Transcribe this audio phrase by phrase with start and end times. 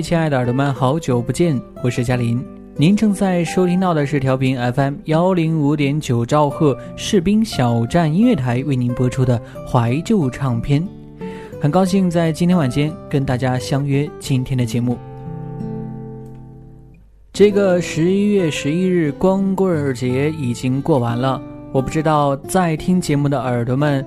[0.00, 2.42] 亲爱的耳朵们，好久不见，我是嘉林。
[2.76, 10.82] 您正在收听到的是调频 FM 幺零五点九兆赫士兵小站音乐台为您播出的怀旧唱片。
[11.60, 14.96] 很高兴在今天晚间跟大家相约今天的节目。
[17.32, 21.40] 这个十一月十一日光棍节已经过完了，
[21.72, 24.04] 我不知道在听节目的耳朵们。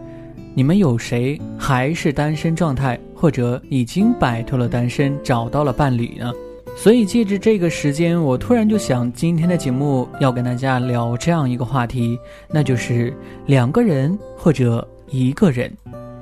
[0.56, 6.30] 你们有谁还是单身状态，或者已经摆脱了单身，找到了伴侣呢？
[6.76, 12.20] 所以借着这个时间，我突然就想，今天的节目要跟大家聊这样一个话题，
[12.52, 13.14] 那就是
[13.46, 15.72] 两个人或者一个人。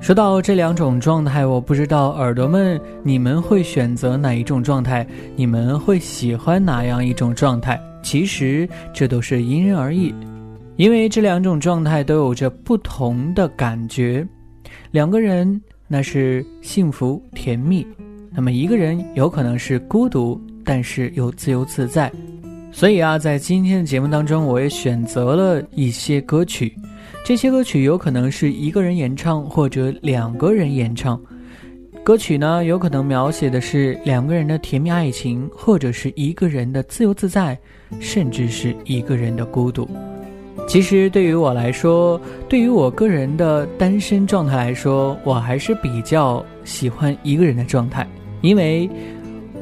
[0.00, 5.04] 说到这两种状态，我不知道耳朵们你们会选择哪一种状态，
[5.34, 7.80] 你们会喜欢哪样一种状态？
[8.00, 10.14] 其实这都是因人而异。
[10.76, 14.24] 因为这两种状态都有着不同的感觉，
[14.92, 15.60] 两个人
[15.92, 17.86] 那是幸福甜蜜，
[18.30, 22.10] 那么一个人有可能是孤独，但是又自由自在。
[22.72, 26.74] 所以啊，在今天的节目当中，我也选择了一些歌曲，
[27.26, 31.20] 这些歌曲有可能是一个人演唱或者两个人演唱。
[32.02, 37.58] 歌曲呢，有可能描写的是两个人的甜蜜爱情，或者是一个人的自由自在，
[38.00, 39.86] 甚至是一个人的孤独。
[40.66, 42.18] 其实对于我来说，
[42.48, 48.08] 对于我个人的单身状态来说，我还是比较喜欢一个人的状态，
[48.40, 48.88] 因为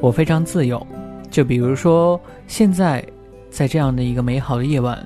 [0.00, 0.86] 我非常自由。
[1.28, 3.04] 就比如说现在，
[3.50, 5.04] 在这样的一个美好的夜晚，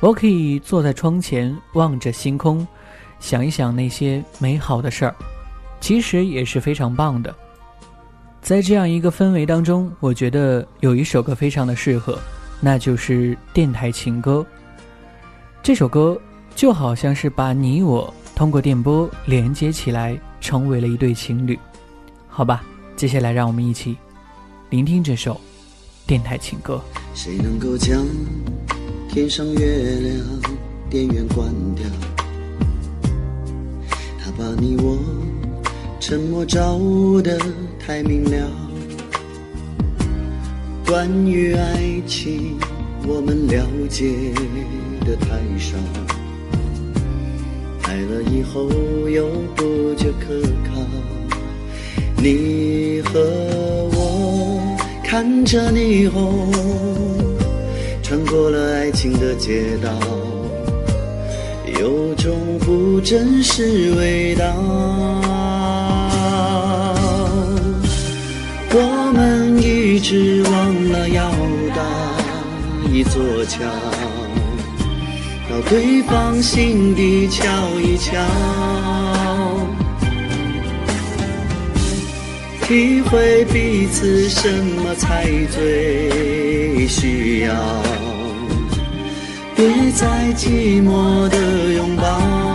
[0.00, 2.66] 我可以坐在窗前，望着星空，
[3.20, 5.14] 想一想那些美好的事儿，
[5.80, 7.34] 其实也是非常棒的。
[8.40, 12.18] 在这样一个氛围当中，我觉得有一首歌非常的适合，
[12.58, 14.44] 那就是电台情歌。
[15.62, 16.20] 这首歌
[16.56, 21.56] 就好像是把你我通过电波连接起来，成为了一对情侣，
[22.26, 22.64] 好吧？
[22.96, 23.96] 接下来让我们一起
[24.70, 25.40] 聆听这首
[26.04, 26.82] 电台情歌。
[27.14, 28.04] 谁能够将
[29.08, 30.26] 天上月亮
[30.90, 31.86] 电源关掉？
[34.18, 34.98] 他把你我
[36.00, 36.76] 沉默照
[37.22, 37.38] 得
[37.78, 38.50] 太明了。
[40.84, 42.58] 关于爱情，
[43.06, 44.10] 我们了解。
[45.04, 45.26] 的太
[45.58, 45.76] 少，
[47.82, 48.70] 爱了以后
[49.08, 49.26] 又
[49.56, 50.80] 不觉可靠。
[52.16, 53.20] 你和
[53.92, 56.52] 我看着霓虹，
[58.00, 59.90] 穿过了爱情的街道，
[61.80, 64.44] 有种不真实味道。
[68.74, 71.28] 我们一直忘了要
[73.12, 73.60] 座桥。
[75.50, 77.44] 到对方心底瞧
[77.78, 78.16] 一瞧，
[82.66, 87.52] 体会彼此什么才最需要，
[89.54, 91.36] 别再寂寞的
[91.74, 92.51] 拥抱。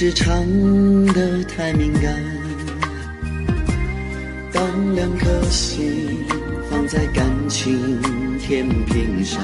[0.00, 0.46] 是唱
[1.06, 2.14] 得太敏感。
[4.52, 6.24] 当两颗心
[6.70, 7.98] 放在感情
[8.38, 9.42] 天平上，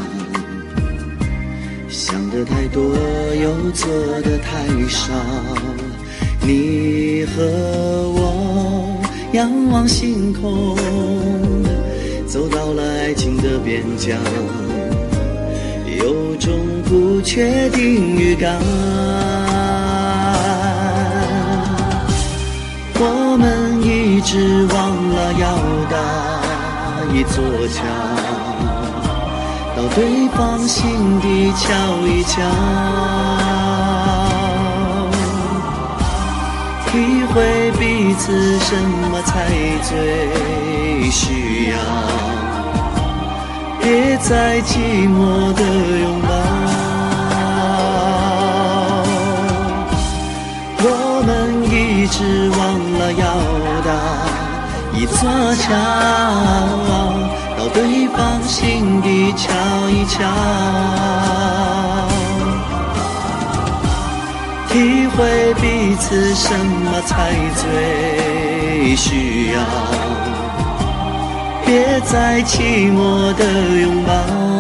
[1.89, 2.95] 想的太多
[3.35, 3.91] 又做
[4.21, 5.13] 的太少。
[6.41, 7.43] 你和
[8.15, 9.03] 我
[9.33, 10.79] 仰望星空。
[12.29, 14.17] 走到了爱情的边疆，
[15.99, 18.57] 有种不确定预感。
[24.25, 25.47] 直忘了要
[25.91, 25.97] 搭
[27.13, 27.85] 一座桥，
[29.77, 31.69] 到对方心底瞧
[32.07, 32.41] 一瞧，
[36.91, 38.75] 体会彼此什
[39.13, 39.33] 么才
[39.83, 41.77] 最需要。
[43.83, 45.63] 别再寂寞的
[46.01, 46.29] 拥抱，
[52.17, 52.59] 是忘
[52.93, 53.25] 了要
[53.85, 53.91] 搭
[54.93, 55.19] 一座
[55.57, 55.75] 桥，
[57.59, 59.51] 到对方心底瞧
[59.91, 60.23] 一瞧，
[64.69, 69.59] 体会彼此什么才最需要。
[71.67, 73.45] 别再寂寞的
[73.81, 74.54] 拥抱。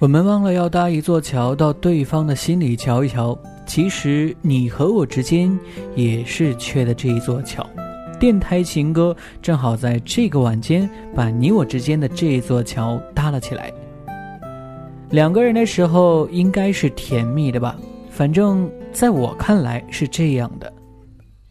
[0.00, 3.36] 我们忘了要搭一座桥，到对方的心里瞧一瞧。
[3.66, 5.58] 其实你和我之间
[5.96, 7.68] 也是缺的这一座桥，
[8.20, 13.72] 电台情歌正好在这个晚间把你我之间的这一座桥搭了起来。
[15.10, 17.76] 两个人的时候应该是甜蜜的吧，
[18.08, 20.72] 反正在我看来是这样的。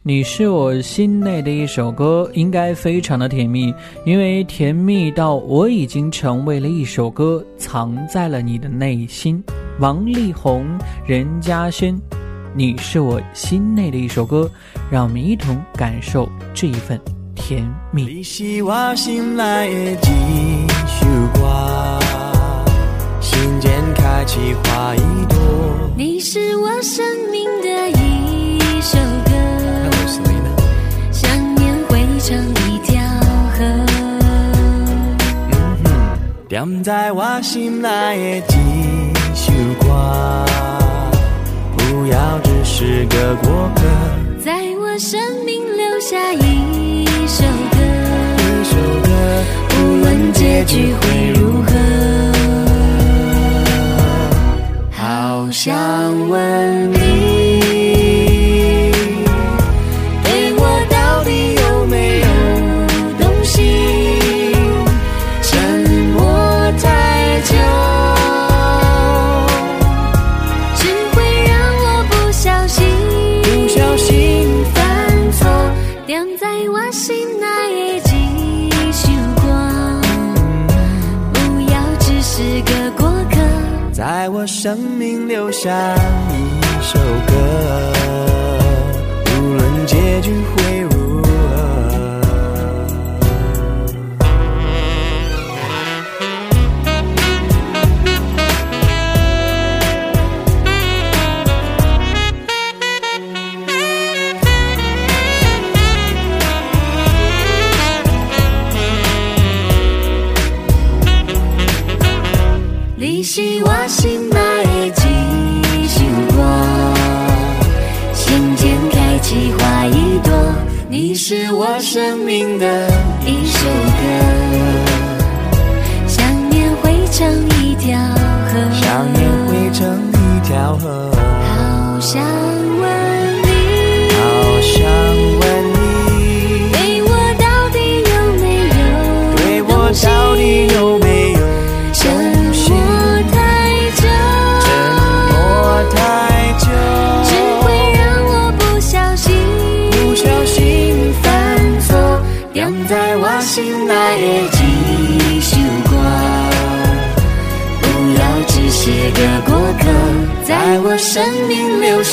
[0.08, 3.74] 你是我心内的一首歌，应该非常的甜蜜，
[4.06, 9.44] 因为甜蜜到我已经成为了一首歌，藏在了你的内心。
[9.80, 10.64] 王力宏、
[11.06, 11.94] 任嘉轩，
[12.54, 14.50] 你是我心内的一首歌，
[14.90, 16.98] 让我们一同感受这一份
[17.34, 18.04] 甜蜜。
[18.04, 22.00] 你是我心内的一首歌，
[23.20, 25.36] 心间开启花一朵。
[25.98, 29.32] 你是我生命的一首歌，
[32.28, 32.36] 成
[32.70, 33.00] 一条
[33.56, 33.64] 河。
[35.50, 35.88] 嗯哼，
[36.46, 38.67] 点在我心内的。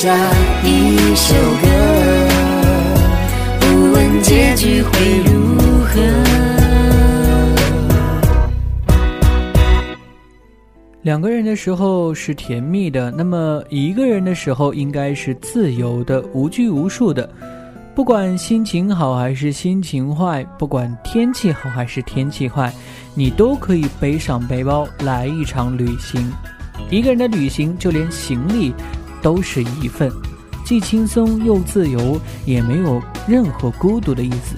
[0.06, 0.16] 下
[0.64, 1.68] 一首歌。
[3.60, 4.92] 不问结局会
[5.26, 6.00] 如何？
[11.02, 17.28] 两个人的时候是甜蜜的，那么一个人的时候应该是自由的、无拘无束的。
[17.96, 22.72] 不管心情好还是心情坏，不管天气好还是天气坏，
[23.16, 26.32] 你都可以背上背包来一场旅行。
[26.92, 28.72] 一个人的旅行，就连行李
[29.25, 30.12] 都是一份，
[30.63, 34.55] 既轻松又自由，也没有任何孤独的意思。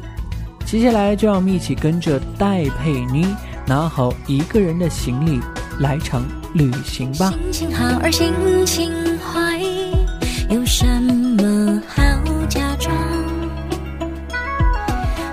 [0.66, 3.34] 接下来就让我们一起跟着戴佩妮
[3.66, 5.40] 拿好一个人的行李，
[5.80, 6.22] 来场
[6.54, 7.30] 旅行吧。
[7.30, 8.34] 心情好而心
[8.66, 9.58] 情坏，
[10.50, 12.04] 有什么好
[12.50, 12.94] 假装？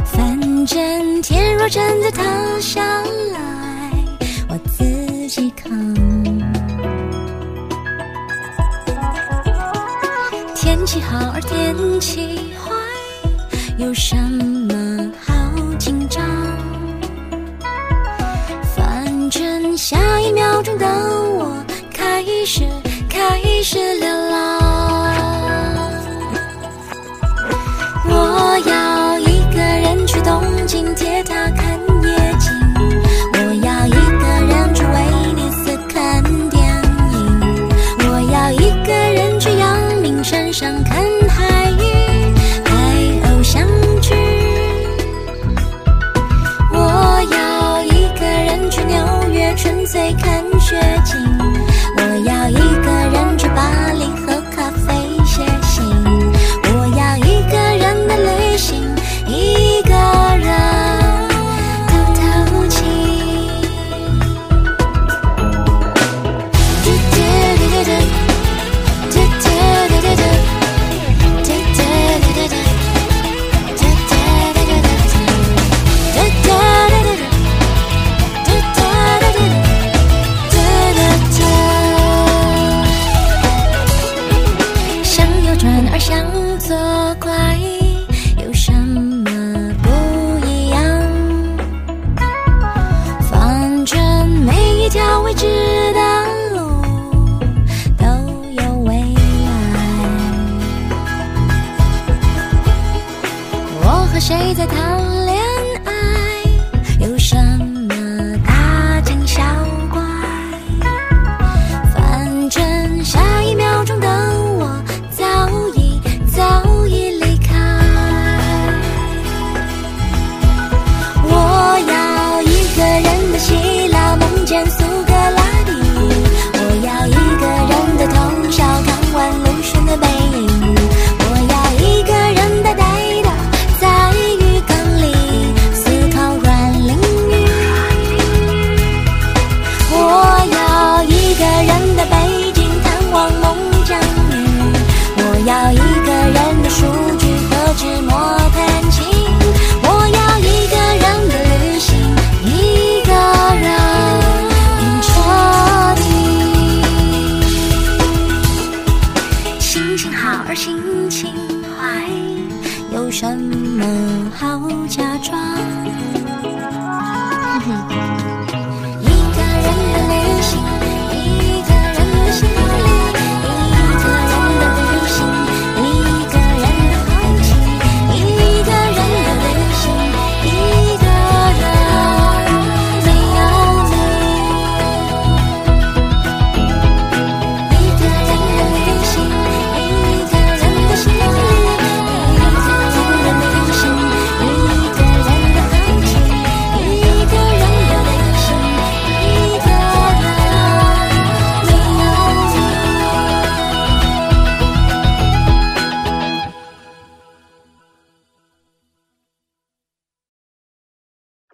[0.04, 2.22] 反正天若真的塌
[2.60, 2.84] 下
[3.32, 3.90] 来，
[4.48, 6.13] 我自己扛。
[11.46, 12.72] 天气坏，
[13.76, 15.34] 有什么好
[15.78, 16.24] 紧张？
[18.74, 22.62] 反正下一秒钟的我开始
[23.08, 24.58] 开始流浪。
[28.08, 31.74] 我要一个人去东京铁塔看
[104.54, 105.33] 在谈恋爱？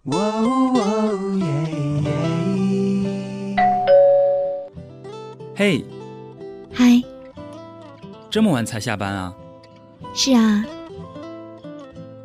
[0.05, 1.45] 哇哦耶
[2.01, 3.55] 耶！
[5.55, 5.85] 嘿，
[6.73, 6.99] 嗨，
[8.27, 9.31] 这么晚才下班啊？
[10.15, 10.65] 是啊，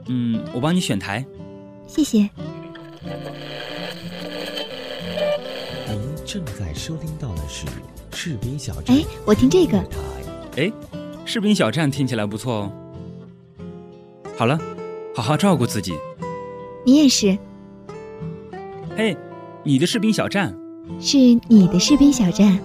[0.07, 1.23] 嗯，我帮你选台。
[1.87, 2.31] 谢谢。
[5.87, 7.67] 您正在收听到的是
[8.15, 8.97] 士兵小站。
[8.97, 9.79] 哎，我听这个
[10.57, 10.73] 哎，
[11.27, 12.73] 士兵小站听起来不错哦。
[14.39, 14.59] 好了，
[15.15, 15.93] 好好照顾自己。
[16.87, 17.37] 你也是，
[18.99, 19.15] 嘿，
[19.63, 20.57] 你的士兵小站，
[20.99, 21.19] 是
[21.51, 22.59] 你的士兵小站。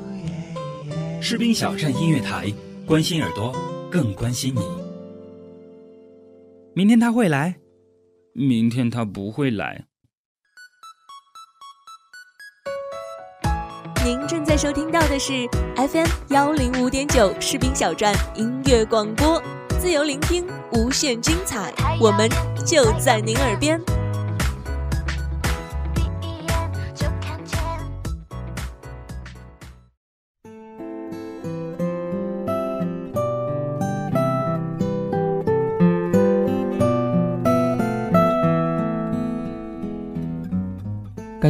[1.20, 2.50] 士兵小站音乐台，
[2.86, 3.54] 关心耳朵，
[3.92, 4.62] 更关心你。
[6.74, 7.58] 明天他会来，
[8.32, 9.88] 明天他不会来。
[14.06, 15.46] 您正在收听到的是
[15.76, 19.44] FM 幺零五点九士兵小站音乐广播，
[19.82, 22.30] 自由聆听，无限精彩，我们
[22.66, 23.78] 就在您耳边。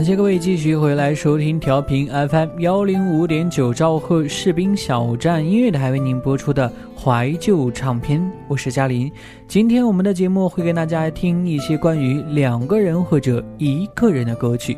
[0.01, 9.11] 感谢各位继续回来收听调频 FM 幺零五点九兆赫士兵小站音乐台为您播出的怀旧唱片，我是嘉林。
[9.47, 14.75] 今天我们的节目会跟大家听一些关于两个人或者一个人的歌曲。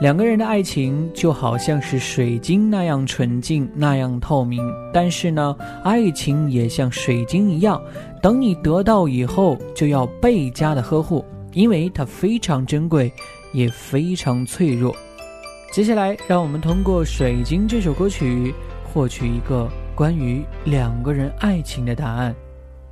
[0.00, 4.60] 两个人的爱情就好像是水晶那样纯净，那样透明。
[4.92, 7.80] 但是呢，爱情也像水晶一样，
[8.20, 13.12] 等你得到以后，就要倍加的呵护，因为它非常珍贵，
[13.52, 14.94] 也非常脆弱。
[15.72, 18.54] 接下来，让我们通过《水晶》这首歌曲，
[18.84, 22.34] 获取一个关于两个人爱情的答案。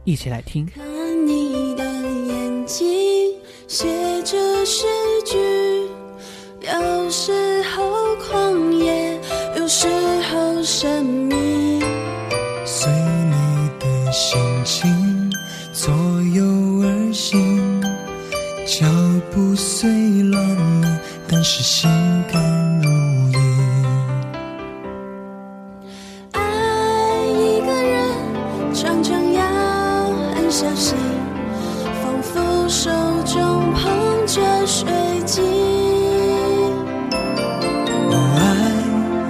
[0.05, 0.67] 一起来听。
[0.67, 0.83] 看
[1.27, 2.87] 你的眼睛，
[3.69, 3.87] 写
[4.23, 4.87] 着诗
[5.27, 5.37] 句，
[6.63, 9.21] 有时候狂野，
[9.59, 9.87] 有时
[10.31, 11.83] 候神秘。
[12.65, 15.31] 随你的心情
[15.73, 15.93] 左
[16.35, 16.43] 右
[16.83, 17.50] 而行，
[21.43, 21.91] 是心
[22.31, 22.43] 甘
[22.83, 22.91] 如
[23.33, 23.39] 饴。
[26.33, 26.41] 爱
[27.27, 29.43] 一个人，常常要
[30.35, 30.95] 很小心，
[32.03, 32.91] 仿佛手
[33.25, 33.91] 中捧
[34.27, 34.87] 着水
[35.25, 35.43] 晶。
[38.11, 38.41] 我爱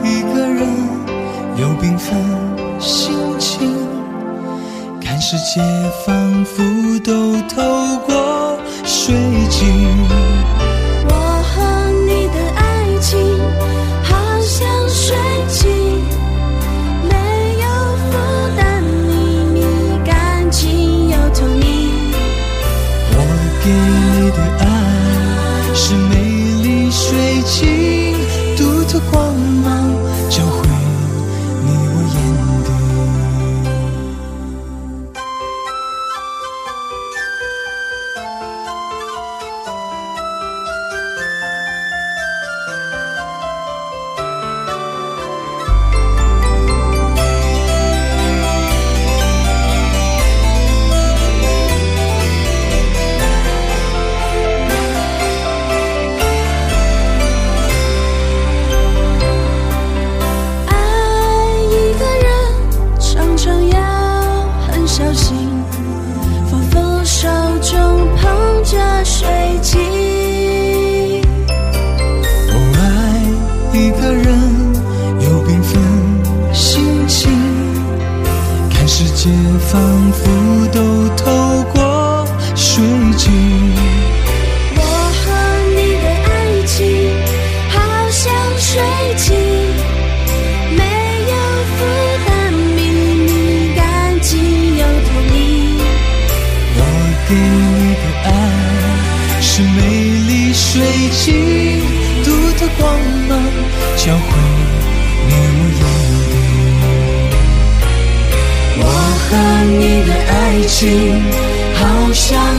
[0.09, 0.67] 一个人，
[1.57, 2.09] 有缤纷
[2.81, 3.87] 心情，
[5.01, 5.63] 看世界
[6.05, 6.63] 仿佛
[7.05, 9.15] 都透过水
[9.49, 10.30] 晶。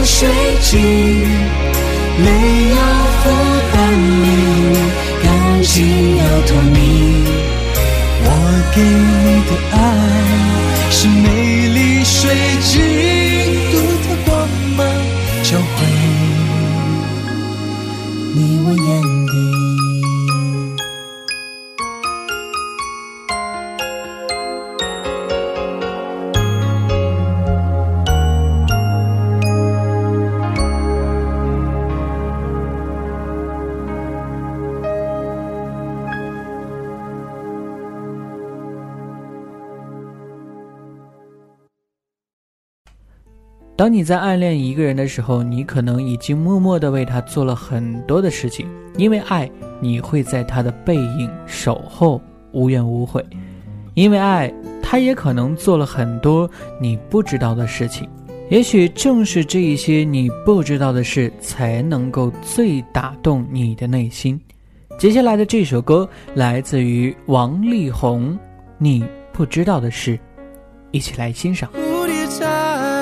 [0.04, 0.28] 水
[0.62, 0.80] 晶，
[2.18, 2.30] 没
[2.70, 2.76] 有
[3.22, 3.30] 负
[3.74, 4.26] 担，秘
[4.72, 4.74] 密
[5.24, 5.26] 干
[5.64, 5.74] 净
[6.18, 6.76] 又透明。
[8.24, 8.28] 我
[8.76, 9.78] 给你的爱
[10.90, 11.26] 是美
[11.70, 12.20] 丽水
[12.62, 12.72] 晶，
[43.82, 53.24] 当你在暗恋一个人的时候，你可能已经默默地为他做了很多的事情，因为爱，你会在他的背影守候，无怨无悔；
[53.96, 56.48] 因为爱，他也可能做了很多
[56.80, 58.08] 你不知道的事情。
[58.52, 64.40] 也许正是这一些你不知道的事，才能够最打动你的内心。
[65.00, 68.32] 接下来的这首歌来自于王力宏，
[68.78, 70.16] 《你不知道的事》，
[70.92, 71.68] 一起来欣赏。
[71.74, 72.28] 蝴蝶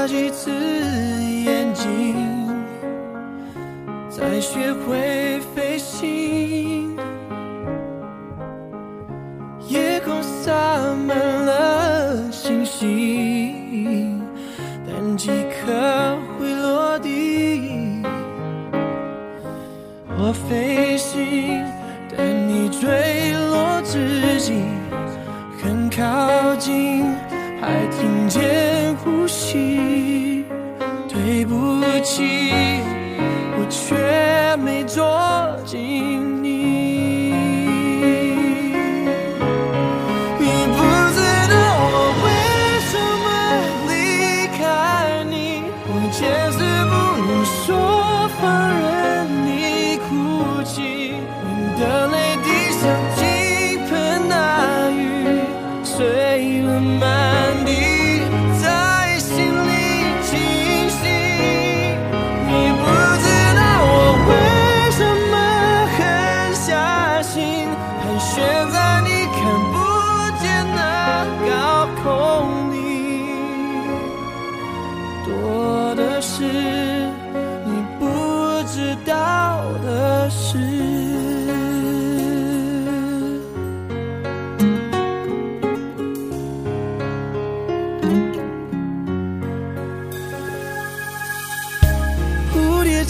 [0.08, 2.16] 几次眼睛，
[4.10, 6.98] 才，学会飞行。
[9.68, 10.52] 夜空洒
[11.08, 14.22] 满了星星，
[14.88, 18.02] 但几颗会落地。
[20.18, 21.64] 我飞行，
[22.16, 24.54] 但你坠落之际
[25.62, 27.06] 很靠近，
[27.62, 30.46] 还听见呼吸。
[31.08, 32.24] 对不起，
[33.58, 35.04] 我却没捉
[35.66, 36.29] 紧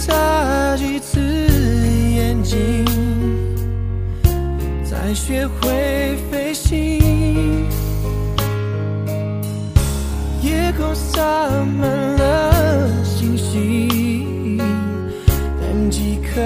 [0.06, 2.86] 眨几次眼睛，
[4.84, 7.68] 才学会飞行。
[10.42, 11.22] 夜空洒
[11.80, 14.58] 满了星星，
[15.62, 16.42] 但几颗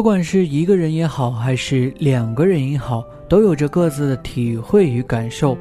[0.00, 5.54] 不管是一个人也好，还是两个人也好，都有着各自的体会与感受。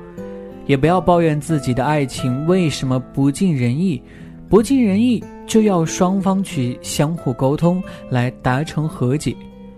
[0.65, 4.02] 也不要抱怨自己的爱情为什么不尽人意，
[4.47, 9.36] 不尽人意就要双方去相互沟通来达成和解。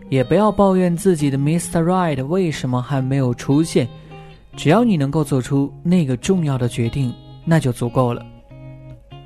[0.10, 1.82] 也不要抱怨自己的 Mr.
[1.82, 3.88] Right 为什么还没有出现，
[4.56, 7.12] 只要你能够做出那个重要的决定，
[7.45, 8.24] 那就足够了。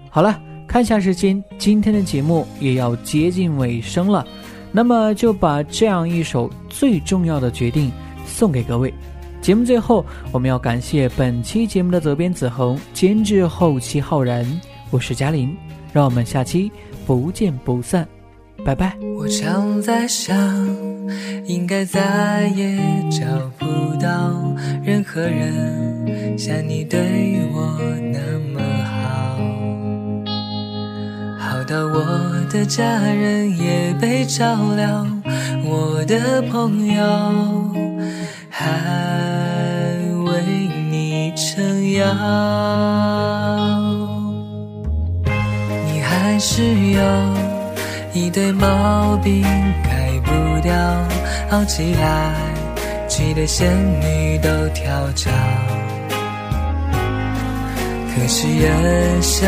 [0.10, 4.26] 好了，看一下时间，今天的节目也要接近尾声了。
[4.76, 7.90] 那么就把这样一首最重要的决定
[8.26, 8.94] 送给各位，
[9.42, 14.46] 节目最后，我们要感谢本期节目的责编子恒，监制后期浩然，
[14.90, 15.56] 我是嘉玲，
[15.94, 16.70] 让我们下期
[17.06, 18.06] 不见不散，
[18.66, 18.98] 拜拜。
[19.18, 20.36] 我常在想，
[21.46, 22.78] 应该再也
[23.10, 23.26] 找
[23.58, 27.00] 不到任何人像你对
[27.54, 27.80] 我
[28.12, 28.20] 那
[28.54, 28.60] 么，
[31.68, 35.06] 到我的家人也被照料，
[35.64, 37.04] 我的朋友
[38.50, 38.66] 还
[40.26, 40.44] 为
[40.92, 42.06] 你撑腰，
[45.86, 47.02] 你还是有。
[48.14, 49.42] 一堆毛病
[49.84, 50.74] 改不掉，
[51.50, 52.34] 熬起来
[53.08, 55.32] 气得仙女都跳脚。
[58.16, 59.46] 可是人生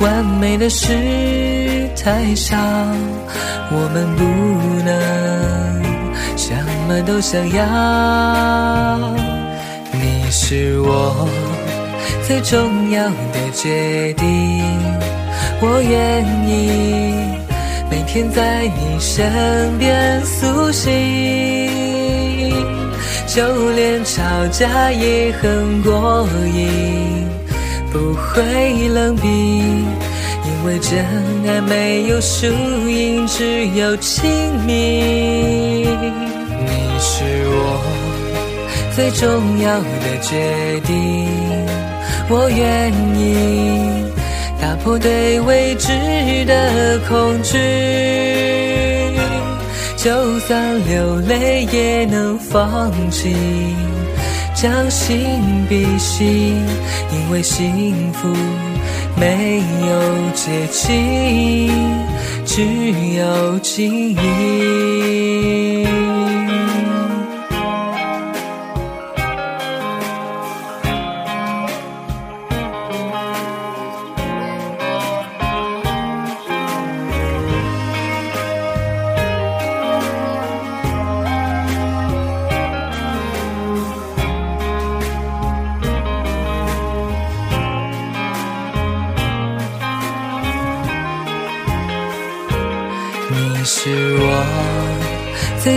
[0.00, 2.56] 完美的事太少，
[3.70, 4.24] 我们不
[4.84, 4.90] 能
[6.36, 6.52] 什
[6.88, 8.98] 么都想要。
[9.92, 11.28] 你是我
[12.26, 14.26] 最重要的决定。
[15.60, 17.10] 我愿意
[17.90, 20.92] 每天在你身边苏醒，
[23.36, 27.28] 就连吵架也很过瘾，
[27.92, 31.04] 不会冷冰，因为真
[31.46, 32.46] 爱没有输
[32.88, 35.84] 赢，只有亲密。
[35.84, 37.82] 你是我
[38.94, 41.28] 最重要的决定，
[42.30, 44.06] 我愿意。
[44.58, 45.92] 打破对未知
[46.46, 47.58] 的恐惧，
[50.06, 53.34] 就算流泪也能放弃，
[54.54, 55.18] 将心
[55.68, 56.64] 比心，
[57.12, 58.28] 因为幸福
[59.16, 61.72] 没有捷径，
[62.44, 62.62] 只
[63.18, 65.85] 有经营。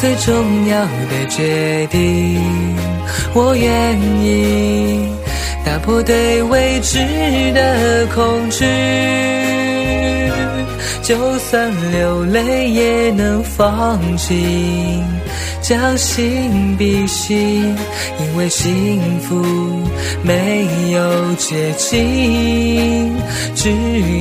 [0.00, 2.40] 最重要的决定，
[3.34, 5.08] 我愿意
[5.64, 6.98] 打破对未知
[7.52, 8.64] 的恐惧，
[11.02, 15.02] 就算流泪也能放弃，
[15.60, 17.76] 将心比心，
[18.18, 19.44] 因为幸福
[20.22, 23.14] 没有捷径，
[23.54, 23.70] 只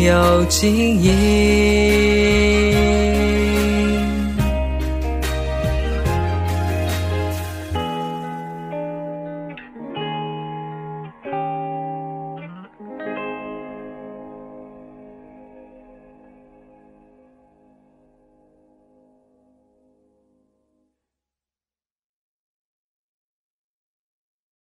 [0.06, 1.12] 有经营。